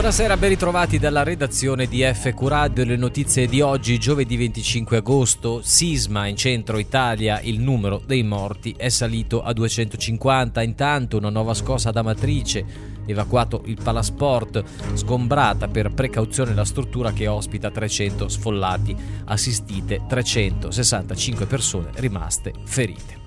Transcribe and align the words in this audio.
Buonasera, 0.00 0.38
ben 0.38 0.48
ritrovati 0.48 0.98
dalla 0.98 1.22
redazione 1.22 1.84
di 1.84 2.00
FQ 2.00 2.46
Radio. 2.46 2.86
Le 2.86 2.96
notizie 2.96 3.46
di 3.46 3.60
oggi, 3.60 3.98
giovedì 3.98 4.34
25 4.38 4.96
agosto. 4.96 5.60
Sisma 5.62 6.26
in 6.26 6.36
centro 6.36 6.78
Italia, 6.78 7.38
il 7.42 7.60
numero 7.60 8.00
dei 8.06 8.22
morti 8.22 8.74
è 8.78 8.88
salito 8.88 9.42
a 9.42 9.52
250. 9.52 10.62
Intanto 10.62 11.18
una 11.18 11.28
nuova 11.28 11.52
scossa 11.52 11.90
da 11.90 12.00
matrice, 12.00 12.64
evacuato 13.04 13.60
il 13.66 13.78
Palasport, 13.82 14.64
sgombrata 14.94 15.68
per 15.68 15.90
precauzione 15.92 16.54
la 16.54 16.64
struttura 16.64 17.12
che 17.12 17.26
ospita 17.26 17.70
300 17.70 18.26
sfollati, 18.26 18.96
assistite 19.26 20.00
365 20.08 21.44
persone 21.44 21.90
rimaste 21.96 22.54
ferite. 22.64 23.19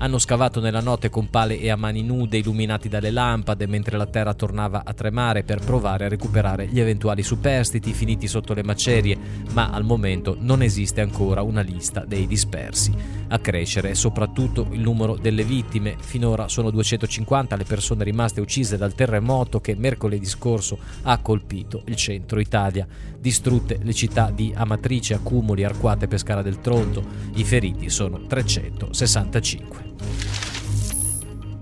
Hanno 0.00 0.18
scavato 0.18 0.60
nella 0.60 0.80
notte 0.80 1.10
con 1.10 1.28
pale 1.28 1.58
e 1.58 1.70
a 1.70 1.76
mani 1.76 2.04
nude 2.04 2.38
illuminati 2.38 2.88
dalle 2.88 3.10
lampade 3.10 3.66
mentre 3.66 3.96
la 3.96 4.06
terra 4.06 4.32
tornava 4.32 4.82
a 4.84 4.94
tremare 4.94 5.42
per 5.42 5.58
provare 5.58 6.04
a 6.04 6.08
recuperare 6.08 6.68
gli 6.68 6.78
eventuali 6.78 7.24
superstiti 7.24 7.92
finiti 7.92 8.28
sotto 8.28 8.54
le 8.54 8.62
macerie, 8.62 9.18
ma 9.54 9.70
al 9.70 9.82
momento 9.82 10.36
non 10.38 10.62
esiste 10.62 11.00
ancora 11.00 11.42
una 11.42 11.62
lista 11.62 12.04
dei 12.04 12.28
dispersi. 12.28 12.94
A 13.26 13.40
crescere 13.40 13.90
è 13.90 13.94
soprattutto 13.94 14.68
il 14.70 14.80
numero 14.80 15.16
delle 15.16 15.42
vittime. 15.42 15.96
Finora 15.98 16.46
sono 16.46 16.70
250 16.70 17.56
le 17.56 17.64
persone 17.64 18.04
rimaste 18.04 18.40
uccise 18.40 18.76
dal 18.76 18.94
terremoto 18.94 19.60
che 19.60 19.74
mercoledì 19.74 20.26
scorso 20.26 20.78
ha 21.02 21.18
colpito 21.18 21.82
il 21.86 21.96
centro 21.96 22.38
Italia. 22.38 22.86
Distrutte 23.18 23.80
le 23.82 23.92
città 23.92 24.30
di 24.30 24.52
Amatrice, 24.54 25.14
Accumuli, 25.14 25.64
Arquate 25.64 26.06
Pescara 26.06 26.40
del 26.40 26.60
Tronto. 26.60 27.02
I 27.34 27.42
feriti 27.42 27.90
sono 27.90 28.26
365. 28.26 29.87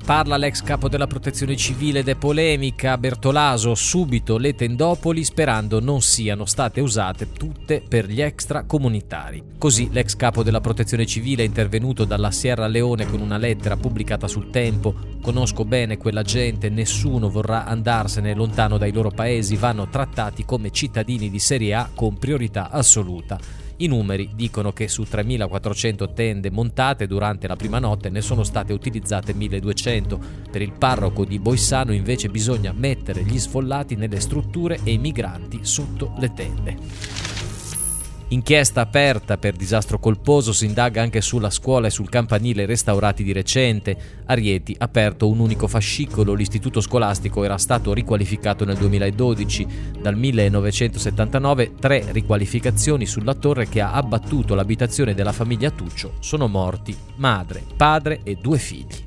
Parla 0.06 0.36
l'ex 0.36 0.62
capo 0.62 0.88
della 0.88 1.08
protezione 1.08 1.56
civile 1.56 1.98
ed 1.98 2.06
è 2.06 2.14
polemica. 2.14 2.96
Bertolaso 2.96 3.74
subito 3.74 4.38
le 4.38 4.54
tendopoli 4.54 5.24
sperando 5.24 5.80
non 5.80 6.00
siano 6.00 6.44
state 6.44 6.80
usate 6.80 7.32
tutte 7.32 7.82
per 7.82 8.06
gli 8.06 8.20
extracomunitari. 8.20 9.42
Così 9.58 9.88
l'ex 9.90 10.14
capo 10.14 10.44
della 10.44 10.60
protezione 10.60 11.06
civile 11.06 11.42
è 11.42 11.46
intervenuto 11.46 12.04
dalla 12.04 12.30
Sierra 12.30 12.68
Leone 12.68 13.06
con 13.06 13.20
una 13.20 13.36
lettera 13.36 13.76
pubblicata 13.76 14.28
sul 14.28 14.50
Tempo. 14.50 14.94
Conosco 15.20 15.64
bene 15.64 15.96
quella 15.96 16.22
gente, 16.22 16.68
nessuno 16.68 17.28
vorrà 17.28 17.64
andarsene 17.64 18.32
lontano 18.32 18.78
dai 18.78 18.92
loro 18.92 19.10
paesi, 19.10 19.56
vanno 19.56 19.88
trattati 19.88 20.44
come 20.44 20.70
cittadini 20.70 21.28
di 21.28 21.40
serie 21.40 21.74
A 21.74 21.90
con 21.92 22.16
priorità 22.16 22.70
assoluta. 22.70 23.65
I 23.78 23.88
numeri 23.88 24.30
dicono 24.34 24.72
che 24.72 24.88
su 24.88 25.02
3.400 25.02 26.14
tende 26.14 26.50
montate 26.50 27.06
durante 27.06 27.46
la 27.46 27.56
prima 27.56 27.78
notte 27.78 28.08
ne 28.08 28.22
sono 28.22 28.42
state 28.42 28.72
utilizzate 28.72 29.34
1.200. 29.34 30.18
Per 30.50 30.62
il 30.62 30.72
parroco 30.72 31.26
di 31.26 31.38
Boissano 31.38 31.92
invece 31.92 32.28
bisogna 32.28 32.72
mettere 32.72 33.22
gli 33.22 33.38
sfollati 33.38 33.94
nelle 33.94 34.20
strutture 34.20 34.80
e 34.82 34.92
i 34.92 34.98
migranti 34.98 35.60
sotto 35.62 36.14
le 36.18 36.32
tende. 36.32 37.25
Inchiesta 38.28 38.80
aperta 38.80 39.38
per 39.38 39.54
disastro 39.54 40.00
colposo 40.00 40.52
si 40.52 40.66
indaga 40.66 41.00
anche 41.00 41.20
sulla 41.20 41.48
scuola 41.48 41.86
e 41.86 41.90
sul 41.90 42.08
campanile 42.08 42.66
restaurati 42.66 43.22
di 43.22 43.32
recente. 43.32 43.96
A 44.26 44.34
Rieti 44.34 44.74
aperto 44.76 45.28
un 45.28 45.38
unico 45.38 45.68
fascicolo, 45.68 46.34
l'istituto 46.34 46.80
scolastico 46.80 47.44
era 47.44 47.56
stato 47.56 47.92
riqualificato 47.92 48.64
nel 48.64 48.78
2012. 48.78 49.66
Dal 50.00 50.16
1979 50.16 51.74
tre 51.78 52.04
riqualificazioni 52.10 53.06
sulla 53.06 53.34
torre 53.34 53.68
che 53.68 53.80
ha 53.80 53.92
abbattuto 53.92 54.56
l'abitazione 54.56 55.14
della 55.14 55.32
famiglia 55.32 55.70
Tuccio. 55.70 56.14
Sono 56.18 56.48
morti 56.48 56.96
madre, 57.18 57.62
padre 57.76 58.22
e 58.24 58.34
due 58.34 58.58
figli. 58.58 59.05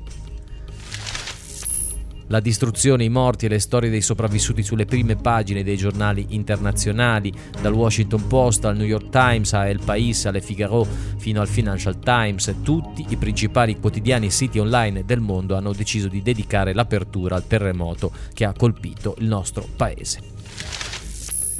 La 2.30 2.38
distruzione, 2.38 3.02
i 3.02 3.08
morti 3.08 3.46
e 3.46 3.48
le 3.48 3.58
storie 3.58 3.90
dei 3.90 4.00
sopravvissuti 4.00 4.62
sulle 4.62 4.84
prime 4.84 5.16
pagine 5.16 5.64
dei 5.64 5.76
giornali 5.76 6.26
internazionali, 6.28 7.32
dal 7.60 7.72
Washington 7.72 8.28
Post 8.28 8.64
al 8.66 8.76
New 8.76 8.86
York 8.86 9.08
Times 9.08 9.52
a 9.52 9.66
El 9.66 9.80
País 9.84 10.24
alle 10.26 10.40
Figaro 10.40 10.86
fino 11.16 11.40
al 11.40 11.48
Financial 11.48 11.98
Times, 11.98 12.54
tutti 12.62 13.04
i 13.08 13.16
principali 13.16 13.80
quotidiani 13.80 14.26
e 14.26 14.30
siti 14.30 14.60
online 14.60 15.04
del 15.04 15.18
mondo 15.18 15.56
hanno 15.56 15.72
deciso 15.72 16.06
di 16.06 16.22
dedicare 16.22 16.72
l'apertura 16.72 17.34
al 17.34 17.48
terremoto 17.48 18.12
che 18.32 18.44
ha 18.44 18.54
colpito 18.56 19.16
il 19.18 19.26
nostro 19.26 19.66
paese. 19.74 20.39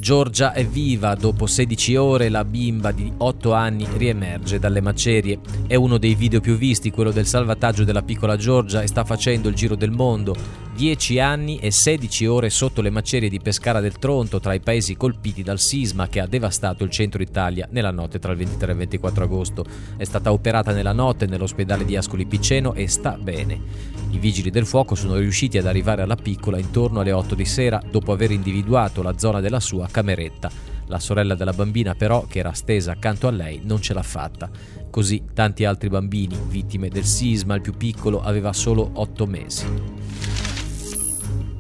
Giorgia 0.01 0.55
è 0.55 0.65
viva, 0.65 1.15
dopo 1.15 1.47
16 1.47 1.95
ore 1.97 2.31
la 2.31 2.43
bimba 2.43 2.91
di 2.91 3.13
8 3.19 3.53
anni 3.53 3.87
riemerge 3.99 4.59
dalle 4.59 4.81
macerie. 4.81 5.41
È 5.67 5.75
uno 5.75 5.99
dei 5.99 6.15
video 6.15 6.41
più 6.41 6.57
visti, 6.57 6.91
quello 6.91 7.11
del 7.11 7.27
salvataggio 7.27 7.85
della 7.85 8.01
piccola 8.01 8.39
Giorgia 8.39 8.81
e 8.81 8.87
sta 8.87 9.05
facendo 9.05 9.51
il 9.51 9.55
giro 9.55 9.77
del 9.77 9.91
mondo. 9.91 10.35
10 10.81 11.21
anni 11.21 11.59
e 11.59 11.71
16 11.71 12.25
ore 12.25 12.49
sotto 12.49 12.81
le 12.81 12.89
macerie 12.89 13.29
di 13.29 13.39
Pescara 13.39 13.81
del 13.81 13.99
Tronto, 13.99 14.41
tra 14.41 14.55
i 14.55 14.61
paesi 14.61 14.97
colpiti 14.97 15.43
dal 15.43 15.61
sisma 15.61 16.09
che 16.09 16.21
ha 16.21 16.27
devastato 16.27 16.85
il 16.85 16.91
centro 16.91 17.21
Italia 17.21 17.69
nella 17.71 17.91
notte 17.91 18.19
tra 18.19 18.33
il 18.33 18.39
23 18.39 18.69
e 18.69 18.71
il 18.71 18.79
24 18.79 19.25
agosto. 19.25 19.65
È 19.99 20.05
stata 20.05 20.33
operata 20.33 20.73
nella 20.73 20.95
notte 20.95 21.27
nell'ospedale 21.27 21.85
di 21.85 21.97
Ascoli 21.97 22.25
Piceno 22.25 22.73
e 22.73 22.89
sta 22.89 23.19
bene. 23.21 23.61
I 24.09 24.19
vigili 24.19 24.49
del 24.49 24.65
fuoco 24.65 24.95
sono 24.95 25.17
riusciti 25.17 25.59
ad 25.59 25.67
arrivare 25.67 26.01
alla 26.01 26.17
piccola 26.17 26.59
intorno 26.59 27.01
alle 27.01 27.13
8 27.13 27.35
di 27.35 27.45
sera 27.45 27.83
dopo 27.91 28.13
aver 28.13 28.31
individuato 28.31 29.03
la 29.03 29.19
zona 29.19 29.41
della 29.41 29.61
sua 29.61 29.87
cameretta. 29.87 30.51
La 30.87 30.99
sorella 30.99 31.35
della 31.35 31.53
bambina 31.53 31.95
però, 31.95 32.25
che 32.27 32.39
era 32.39 32.53
stesa 32.53 32.93
accanto 32.93 33.29
a 33.29 33.31
lei, 33.31 33.61
non 33.65 33.83
ce 33.83 33.93
l'ha 33.93 34.03
fatta. 34.03 34.49
Così 34.89 35.25
tanti 35.35 35.67
altri 35.67 35.91
bambini, 35.91 36.39
vittime 36.49 36.89
del 36.89 37.05
sisma, 37.05 37.55
il 37.55 37.61
più 37.61 37.77
piccolo 37.77 38.23
aveva 38.23 38.55
solo 38.55 38.91
8 38.95 39.27
mesi. 39.27 40.40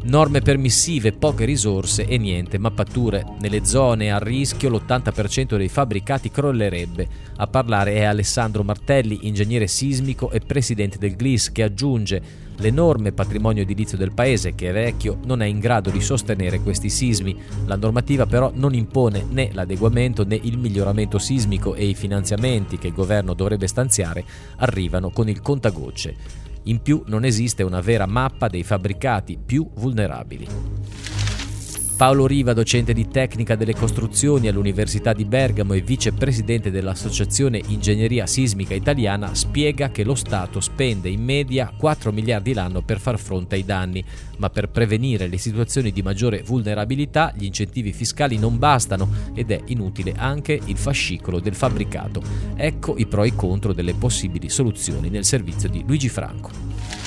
Norme 0.02 0.40
permissive, 0.40 1.12
poche 1.12 1.44
risorse 1.44 2.06
e 2.06 2.16
niente 2.16 2.58
mappature. 2.58 3.24
Nelle 3.40 3.64
zone 3.64 4.10
a 4.10 4.18
rischio 4.18 4.70
l'80% 4.70 5.56
dei 5.56 5.68
fabbricati 5.68 6.30
crollerebbe. 6.30 7.08
A 7.36 7.46
parlare 7.46 7.94
è 7.94 8.04
Alessandro 8.04 8.62
Martelli, 8.62 9.28
ingegnere 9.28 9.66
sismico 9.66 10.30
e 10.30 10.40
presidente 10.40 10.98
del 10.98 11.16
GLIS, 11.16 11.52
che 11.52 11.62
aggiunge 11.62 12.48
L'enorme 12.60 13.12
patrimonio 13.12 13.62
edilizio 13.62 13.96
del 13.96 14.12
paese, 14.12 14.54
che 14.54 14.68
è 14.68 14.72
vecchio, 14.72 15.18
non 15.24 15.40
è 15.40 15.46
in 15.46 15.60
grado 15.60 15.88
di 15.88 16.02
sostenere 16.02 16.60
questi 16.60 16.90
sismi. 16.90 17.34
La 17.64 17.76
normativa 17.76 18.26
però 18.26 18.52
non 18.54 18.74
impone 18.74 19.24
né 19.26 19.48
l'adeguamento 19.54 20.26
né 20.26 20.38
il 20.42 20.58
miglioramento 20.58 21.18
sismico 21.18 21.74
e 21.74 21.86
i 21.86 21.94
finanziamenti 21.94 22.76
che 22.76 22.88
il 22.88 22.92
governo 22.92 23.32
dovrebbe 23.32 23.66
stanziare 23.66 24.24
arrivano 24.56 25.08
con 25.08 25.30
il 25.30 25.40
contagocce. 25.40 26.49
In 26.64 26.82
più 26.82 27.02
non 27.06 27.24
esiste 27.24 27.62
una 27.62 27.80
vera 27.80 28.06
mappa 28.06 28.48
dei 28.48 28.62
fabbricati 28.62 29.38
più 29.44 29.68
vulnerabili. 29.74 30.46
Paolo 32.00 32.26
Riva, 32.26 32.54
docente 32.54 32.94
di 32.94 33.08
tecnica 33.08 33.56
delle 33.56 33.74
costruzioni 33.74 34.48
all'Università 34.48 35.12
di 35.12 35.26
Bergamo 35.26 35.74
e 35.74 35.82
vicepresidente 35.82 36.70
dell'Associazione 36.70 37.60
Ingegneria 37.66 38.26
Sismica 38.26 38.72
Italiana, 38.72 39.34
spiega 39.34 39.90
che 39.90 40.02
lo 40.02 40.14
Stato 40.14 40.60
spende 40.60 41.10
in 41.10 41.22
media 41.22 41.70
4 41.76 42.10
miliardi 42.10 42.54
l'anno 42.54 42.80
per 42.80 43.00
far 43.00 43.18
fronte 43.18 43.56
ai 43.56 43.66
danni, 43.66 44.02
ma 44.38 44.48
per 44.48 44.70
prevenire 44.70 45.26
le 45.26 45.36
situazioni 45.36 45.92
di 45.92 46.00
maggiore 46.00 46.42
vulnerabilità 46.42 47.34
gli 47.36 47.44
incentivi 47.44 47.92
fiscali 47.92 48.38
non 48.38 48.56
bastano 48.56 49.06
ed 49.34 49.50
è 49.50 49.60
inutile 49.66 50.14
anche 50.16 50.58
il 50.64 50.78
fascicolo 50.78 51.38
del 51.38 51.54
fabbricato. 51.54 52.22
Ecco 52.56 52.96
i 52.96 53.04
pro 53.04 53.24
e 53.24 53.26
i 53.26 53.34
contro 53.34 53.74
delle 53.74 53.92
possibili 53.92 54.48
soluzioni 54.48 55.10
nel 55.10 55.26
servizio 55.26 55.68
di 55.68 55.84
Luigi 55.86 56.08
Franco. 56.08 56.99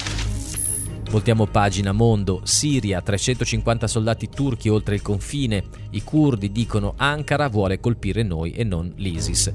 Voltiamo 1.13 1.45
pagina 1.45 1.91
mondo, 1.91 2.41
Siria, 2.43 2.99
350 2.99 3.85
soldati 3.85 4.29
turchi 4.29 4.67
oltre 4.67 4.95
il 4.95 5.03
confine, 5.03 5.63
i 5.91 6.03
curdi 6.03 6.51
dicono 6.51 6.95
Ankara 6.97 7.49
vuole 7.49 7.79
colpire 7.79 8.23
noi 8.23 8.49
e 8.53 8.63
non 8.63 8.91
l'ISIS. 8.95 9.51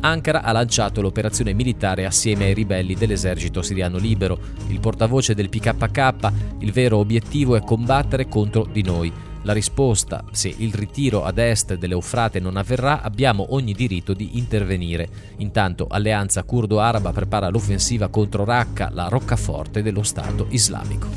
Ankara 0.00 0.40
ha 0.42 0.50
lanciato 0.52 1.02
l'operazione 1.02 1.52
militare 1.52 2.06
assieme 2.06 2.46
ai 2.46 2.54
ribelli 2.54 2.94
dell'esercito 2.94 3.60
siriano 3.60 3.98
libero. 3.98 4.38
Il 4.68 4.80
portavoce 4.80 5.34
del 5.34 5.50
PKK, 5.50 6.32
il 6.60 6.72
vero 6.72 6.96
obiettivo 6.96 7.54
è 7.54 7.60
combattere 7.60 8.26
contro 8.26 8.66
di 8.72 8.80
noi. 8.80 9.12
La 9.44 9.52
risposta, 9.52 10.24
se 10.32 10.52
il 10.56 10.72
ritiro 10.72 11.22
ad 11.22 11.36
est 11.36 11.74
dell'Eufrate 11.74 12.40
non 12.40 12.56
avverrà, 12.56 13.02
abbiamo 13.02 13.48
ogni 13.50 13.74
diritto 13.74 14.14
di 14.14 14.38
intervenire. 14.38 15.06
Intanto 15.38 15.86
Alleanza 15.86 16.42
Curdo-Araba 16.44 17.12
prepara 17.12 17.50
l'offensiva 17.50 18.08
contro 18.08 18.44
Raqqa, 18.44 18.90
la 18.90 19.08
roccaforte 19.08 19.82
dello 19.82 20.02
Stato 20.02 20.46
islamico. 20.48 21.08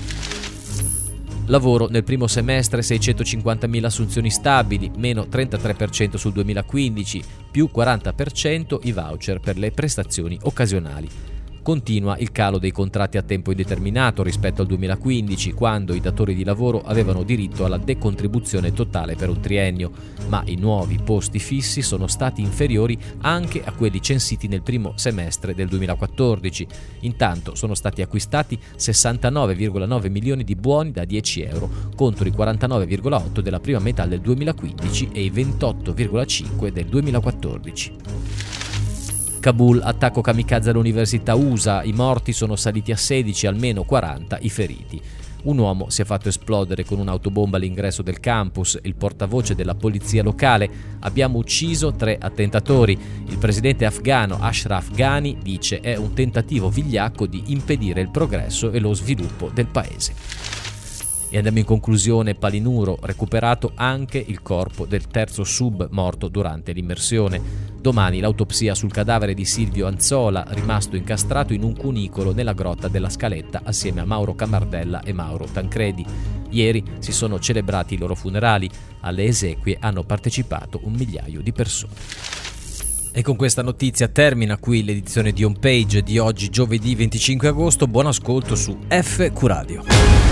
Lavoro 1.46 1.88
nel 1.88 2.04
primo 2.04 2.28
semestre 2.28 2.82
650.000 2.82 3.86
assunzioni 3.86 4.30
stabili, 4.30 4.92
meno 4.98 5.22
33% 5.32 6.18
sul 6.18 6.34
2015, 6.34 7.24
più 7.50 7.70
40% 7.74 8.80
i 8.84 8.92
voucher 8.92 9.40
per 9.40 9.58
le 9.58 9.72
prestazioni 9.72 10.38
occasionali. 10.42 11.37
Continua 11.68 12.18
il 12.20 12.32
calo 12.32 12.60
dei 12.60 12.72
contratti 12.72 13.18
a 13.18 13.22
tempo 13.22 13.52
indeterminato 13.52 14.24
rispetto 14.24 14.62
al 14.62 14.70
2015, 14.70 15.52
quando 15.52 15.94
i 15.94 16.00
datori 16.00 16.34
di 16.34 16.46
lavoro 16.46 16.82
avevano 16.82 17.24
diritto 17.24 17.66
alla 17.66 17.78
decontribuzione 17.78 18.72
totale 18.72 19.16
per 19.16 19.28
un 19.28 19.42
triennio, 19.42 19.92
ma 20.30 20.42
i 20.46 20.56
nuovi 20.56 20.98
posti 21.04 21.40
fissi 21.40 21.82
sono 21.82 22.08
stati 22.08 22.42
inferiori 22.42 22.98
anche 23.20 23.62
a 23.66 23.74
quelli 23.74 24.02
censiti 24.02 24.48
nel 24.48 24.62
primo 24.62 24.94
semestre 24.96 25.54
del 25.54 25.68
2014. 25.68 26.66
Intanto 27.02 27.54
sono 27.54 27.76
stati 27.76 28.02
acquistati 28.02 28.58
69,9 28.78 30.10
milioni 30.10 30.46
di 30.46 30.56
buoni 30.56 30.92
da 30.92 31.04
10 31.04 31.42
euro 31.42 31.70
contro 31.98 32.30
i 32.30 32.32
49,8 32.32 33.42
della 33.42 33.60
prima 33.60 33.80
metà 33.80 34.06
del 34.06 34.22
2015 34.22 35.10
e 35.12 35.22
i 35.22 35.32
28,5 35.32 36.70
del 36.70 36.86
2014. 36.86 38.57
Kabul, 39.48 39.80
attacco 39.82 40.20
kamikaze 40.20 40.72
all'università 40.72 41.34
USA, 41.36 41.82
i 41.82 41.94
morti 41.94 42.34
sono 42.34 42.58
saliti 42.58 42.92
a 42.92 42.98
16, 42.98 43.48
almeno 43.48 43.84
40 43.84 44.40
i 44.42 44.50
feriti. 44.50 45.02
Un 45.44 45.58
uomo 45.58 45.90
si 45.90 46.02
è 46.02 46.04
fatto 46.04 46.28
esplodere 46.28 46.84
con 46.84 47.00
un'autobomba 47.00 47.56
all'ingresso 47.56 48.02
del 48.02 48.20
campus, 48.20 48.78
il 48.82 48.96
portavoce 48.96 49.56
della 49.56 49.74
polizia 49.74 50.22
locale. 50.22 50.70
Abbiamo 51.00 51.38
ucciso 51.38 51.94
tre 51.94 52.18
attentatori. 52.20 53.00
Il 53.28 53.38
presidente 53.38 53.86
afghano 53.86 54.38
Ashraf 54.38 54.92
Ghani 54.92 55.38
dice 55.42 55.80
è 55.80 55.96
un 55.96 56.12
tentativo 56.12 56.70
vigliacco 56.70 57.26
di 57.26 57.44
impedire 57.46 58.02
il 58.02 58.10
progresso 58.10 58.72
e 58.72 58.80
lo 58.82 58.94
sviluppo 58.94 59.50
del 59.54 59.68
paese. 59.68 60.57
E 61.30 61.36
andiamo 61.36 61.60
in 61.60 61.66
conclusione, 61.66 62.36
Palinuro, 62.36 62.98
recuperato 63.02 63.74
anche 63.76 64.24
il 64.26 64.42
corpo 64.42 64.86
del 64.86 65.08
terzo 65.08 65.44
sub 65.44 65.90
morto 65.92 66.30
durante 66.30 66.72
l'immersione. 66.72 67.42
Domani 67.82 68.22
l'autopsia 68.22 68.74
sul 68.74 68.94
cadavere 68.94 69.34
di 69.34 69.44
Silvio 69.44 69.88
Anzola, 69.88 70.46
rimasto 70.50 70.96
incastrato 70.96 71.52
in 71.54 71.64
un 71.64 71.76
cunicolo 71.76 72.34
nella 72.34 72.54
grotta 72.54 72.88
della 72.88 73.10
Scaletta 73.10 73.62
assieme 73.66 74.00
a 74.00 74.06
Mauro 74.06 74.36
Camardella 74.36 75.02
e 75.02 75.12
Mauro 75.12 75.46
Tancredi. 75.52 76.06
Ieri 76.50 76.82
si 77.00 77.12
sono 77.12 77.40
celebrati 77.40 77.96
i 77.96 77.98
loro 77.98 78.16
funerali. 78.16 78.70
Alle 79.02 79.26
esequie 79.26 79.78
hanno 79.82 80.04
partecipato 80.04 80.80
un 80.84 80.94
migliaio 80.94 81.42
di 81.42 81.52
persone. 81.52 81.94
E 83.12 83.22
con 83.22 83.36
questa 83.36 83.64
notizia 83.64 84.08
termina 84.08 84.58
qui 84.58 84.84
l'edizione 84.84 85.34
di 85.34 85.44
Homepage 85.44 86.04
di 86.04 86.20
oggi, 86.20 86.50
giovedì 86.50 86.96
25 86.96 87.50
agosto. 87.50 87.86
Buon 87.86 88.08
ascolto 88.08 88.56
su 88.56 88.78
FQ 88.88 89.44
Radio. 89.44 90.27